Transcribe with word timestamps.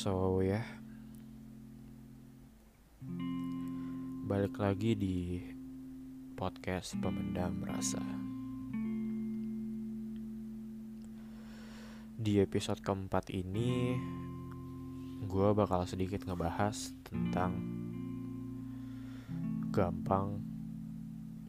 So 0.00 0.40
ya. 0.40 0.64
Balik 4.24 4.56
lagi 4.56 4.96
di 4.96 5.36
podcast 6.32 6.96
pemendam 7.04 7.60
rasa. 7.68 8.00
Di 12.16 12.40
episode 12.40 12.80
keempat 12.80 13.28
ini 13.28 13.92
Gue 15.28 15.52
bakal 15.52 15.84
sedikit 15.84 16.24
ngebahas 16.24 16.96
tentang 17.04 17.60
Gampang 19.68 20.40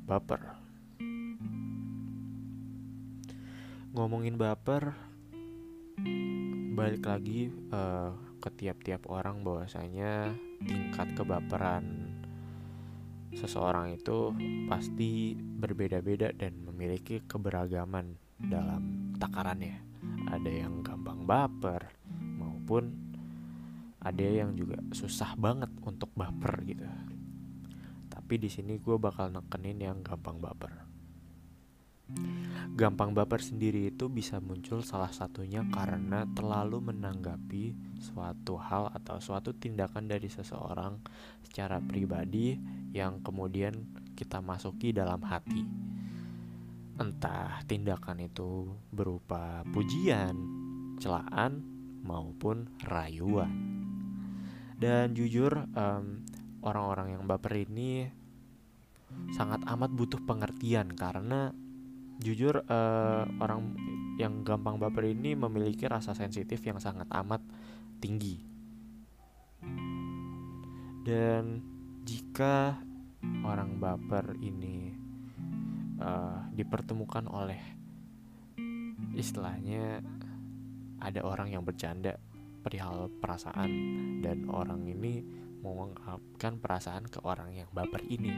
baper. 0.03 0.59
Ngomongin 3.95 4.35
baper 4.35 4.91
Balik 6.75 7.07
lagi 7.07 7.47
uh, 7.71 8.30
ke 8.41 8.49
tiap-tiap 8.49 9.05
orang 9.05 9.45
bahwasanya 9.45 10.33
tingkat 10.65 11.13
kebaperan 11.13 12.17
seseorang 13.31 13.95
itu 13.95 14.35
pasti 14.67 15.37
berbeda-beda 15.37 16.35
dan 16.35 16.65
memiliki 16.67 17.23
keberagaman 17.23 18.17
dalam 18.41 19.13
takarannya. 19.21 19.79
Ada 20.27 20.51
yang 20.65 20.81
gampang 20.81 21.23
baper 21.23 21.93
maupun 22.41 22.91
ada 24.01 24.25
yang 24.25 24.57
juga 24.57 24.81
susah 24.91 25.37
banget 25.37 25.69
untuk 25.85 26.09
baper 26.17 26.65
gitu. 26.65 26.89
Tapi 28.09 28.33
di 28.41 28.49
sini 28.49 28.81
gue 28.81 28.97
bakal 28.97 29.29
nekenin 29.29 29.79
yang 29.79 29.97
gampang 30.01 30.41
baper. 30.41 30.73
Gampang 32.71 33.11
baper 33.11 33.41
sendiri 33.41 33.89
itu 33.89 34.07
bisa 34.07 34.37
muncul 34.37 34.85
salah 34.85 35.11
satunya 35.11 35.65
karena 35.69 36.23
terlalu 36.31 36.93
menanggapi 36.93 37.73
suatu 37.99 38.57
hal 38.57 38.93
atau 38.95 39.17
suatu 39.21 39.53
tindakan 39.53 40.09
dari 40.09 40.29
seseorang 40.29 40.97
secara 41.45 41.81
pribadi 41.83 42.57
yang 42.95 43.19
kemudian 43.25 43.73
kita 44.13 44.39
masuki 44.39 44.93
dalam 44.93 45.21
hati. 45.25 45.65
Entah 47.01 47.65
tindakan 47.65 48.21
itu 48.29 48.69
berupa 48.93 49.65
pujian, 49.73 50.37
celaan, 51.01 51.65
maupun 52.01 52.69
rayuan. 52.85 53.49
Dan 54.77 55.13
jujur, 55.13 55.53
orang 55.77 56.25
orang-orang 56.61 57.17
yang 57.17 57.23
baper 57.29 57.53
ini 57.57 58.09
sangat 59.33 59.61
amat 59.65 59.91
butuh 59.93 60.21
pengertian 60.25 60.93
karena 60.93 61.53
jujur 62.21 62.61
uh, 62.61 63.23
orang 63.41 63.73
yang 64.21 64.45
gampang 64.45 64.77
baper 64.77 65.09
ini 65.09 65.33
memiliki 65.33 65.89
rasa 65.89 66.13
sensitif 66.13 66.61
yang 66.61 66.77
sangat 66.77 67.09
amat 67.09 67.41
tinggi. 67.97 68.37
Dan 71.01 71.65
jika 72.05 72.77
orang 73.41 73.81
baper 73.81 74.37
ini 74.37 74.93
uh, 75.97 76.45
dipertemukan 76.53 77.25
oleh 77.25 77.61
istilahnya 79.17 80.05
ada 81.01 81.25
orang 81.25 81.49
yang 81.49 81.65
bercanda 81.65 82.21
perihal 82.61 83.09
perasaan 83.17 83.69
dan 84.21 84.45
orang 84.53 84.85
ini 84.85 85.25
mengungkapkan 85.65 86.61
perasaan 86.61 87.09
ke 87.09 87.17
orang 87.25 87.53
yang 87.53 87.69
baper 87.73 88.05
ini 88.05 88.33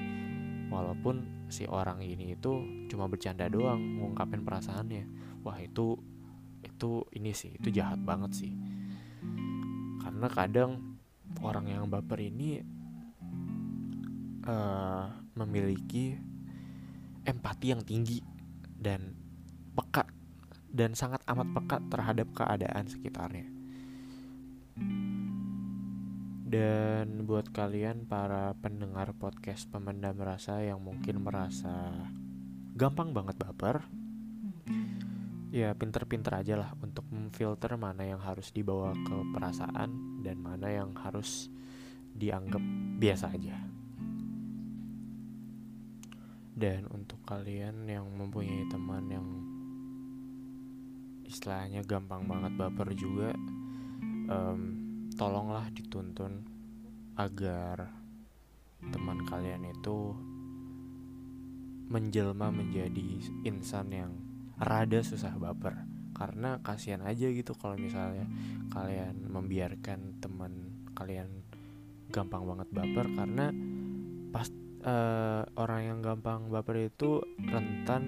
walaupun 0.73 1.45
si 1.53 1.69
orang 1.69 2.01
ini 2.01 2.33
itu 2.33 2.65
cuma 2.89 3.05
bercanda 3.05 3.45
doang 3.45 4.01
ngungkapin 4.01 4.41
perasaannya. 4.41 5.05
Wah 5.45 5.61
itu 5.61 6.01
itu 6.65 7.05
ini 7.13 7.29
sih 7.37 7.53
itu 7.53 7.69
jahat 7.69 8.01
banget 8.01 8.33
sih. 8.33 8.53
Karena 10.01 10.27
kadang 10.33 10.97
orang 11.45 11.69
yang 11.69 11.85
baper 11.85 12.17
ini 12.25 12.65
uh, 14.49 15.05
memiliki 15.37 16.17
empati 17.23 17.65
yang 17.69 17.85
tinggi 17.85 18.19
dan 18.73 19.13
peka 19.77 20.09
dan 20.73 20.97
sangat 20.97 21.21
amat 21.29 21.47
peka 21.53 21.77
terhadap 21.87 22.27
keadaan 22.33 22.89
sekitarnya 22.89 23.47
dan 26.53 27.25
buat 27.25 27.49
kalian 27.49 28.05
para 28.05 28.53
pendengar 28.61 29.17
podcast 29.17 29.65
pemendam 29.73 30.13
rasa 30.21 30.61
yang 30.61 30.85
mungkin 30.85 31.25
merasa 31.25 31.89
gampang 32.77 33.09
banget 33.09 33.41
baper, 33.41 33.81
ya 35.49 35.73
pinter-pinter 35.73 36.29
aja 36.37 36.53
lah 36.61 36.69
untuk 36.77 37.09
memfilter 37.09 37.73
mana 37.73 38.05
yang 38.05 38.21
harus 38.21 38.53
dibawa 38.53 38.93
ke 38.93 39.17
perasaan 39.33 40.21
dan 40.21 40.37
mana 40.37 40.69
yang 40.69 40.93
harus 40.93 41.49
dianggap 42.13 42.61
biasa 43.01 43.33
aja. 43.33 43.57
Dan 46.53 46.85
untuk 46.93 47.17
kalian 47.25 47.89
yang 47.89 48.05
mempunyai 48.13 48.69
teman 48.69 49.09
yang 49.09 49.25
istilahnya 51.25 51.81
gampang 51.81 52.29
banget 52.29 52.53
baper 52.61 52.93
juga, 52.93 53.33
um, 54.29 54.82
tolonglah 55.13 55.69
dituntun 55.73 56.45
agar 57.13 57.93
teman 58.91 59.23
kalian 59.29 59.69
itu 59.69 60.17
menjelma 61.87 62.49
menjadi 62.49 63.21
insan 63.45 63.93
yang 63.93 64.11
rada 64.57 64.99
susah 65.05 65.37
baper. 65.37 65.85
Karena 66.13 66.61
kasihan 66.61 67.05
aja 67.05 67.29
gitu 67.29 67.53
kalau 67.57 67.77
misalnya 67.77 68.25
kalian 68.73 69.29
membiarkan 69.29 70.21
teman 70.21 70.85
kalian 70.97 71.29
gampang 72.09 72.45
banget 72.45 72.69
baper. 72.73 73.05
Karena 73.13 73.45
pas 74.33 74.49
uh, 74.85 75.45
orang 75.57 75.81
yang 75.85 75.99
gampang 76.01 76.49
baper 76.49 76.89
itu 76.89 77.21
rentan 77.37 78.03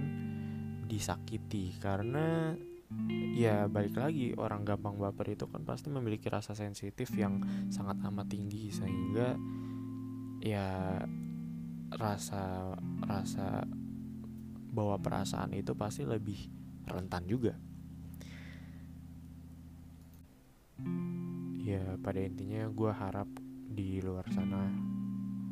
disakiti. 0.89 1.77
Karena 1.77 2.53
ya 3.35 3.65
balik 3.65 3.97
lagi 3.97 4.31
orang 4.37 4.63
gampang 4.63 4.95
baper 4.95 5.33
itu 5.33 5.49
kan 5.49 5.65
pasti 5.65 5.89
memiliki 5.89 6.29
rasa 6.29 6.53
sensitif 6.53 7.11
yang 7.17 7.41
sangat 7.73 7.99
amat 8.05 8.29
tinggi 8.29 8.69
sehingga 8.69 9.35
ya 10.39 11.01
rasa 11.95 12.75
rasa 13.03 13.65
bawa 14.75 14.99
perasaan 14.99 15.55
itu 15.55 15.71
pasti 15.73 16.03
lebih 16.03 16.37
rentan 16.85 17.23
juga. 17.25 17.55
Ya 21.65 21.97
pada 21.97 22.21
intinya 22.21 22.69
gue 22.69 22.91
harap 22.91 23.29
di 23.71 24.03
luar 24.03 24.27
sana 24.29 24.69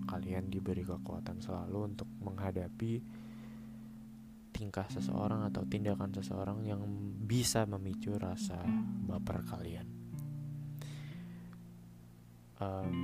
kalian 0.06 0.52
diberi 0.52 0.86
kekuatan 0.86 1.42
selalu 1.42 1.96
untuk 1.96 2.06
menghadapi 2.22 3.02
tingkah 4.64 4.88
seseorang 4.88 5.44
atau 5.52 5.68
tindakan 5.68 6.16
seseorang 6.16 6.64
yang 6.64 6.80
bisa 7.20 7.68
memicu 7.68 8.16
rasa 8.16 8.64
baper 9.04 9.44
kalian. 9.44 9.84
Um, 12.64 12.96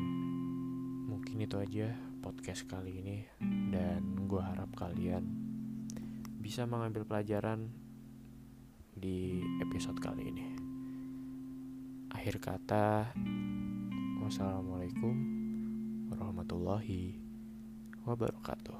mungkin 1.12 1.44
itu 1.44 1.60
aja 1.60 1.92
podcast 2.24 2.64
kali 2.64 3.04
ini 3.04 3.28
dan 3.76 4.24
gue 4.24 4.40
harap 4.40 4.72
kalian 4.72 5.28
bisa 6.40 6.64
mengambil 6.64 7.04
pelajaran 7.04 7.68
di 8.96 9.44
episode 9.60 10.00
kali 10.00 10.32
ini. 10.32 10.48
Akhir 12.16 12.40
kata, 12.40 13.12
wassalamualaikum 14.24 15.16
warahmatullahi 16.08 17.20
wabarakatuh. 18.08 18.80